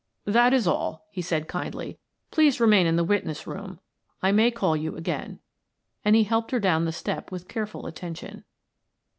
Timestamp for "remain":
2.59-2.87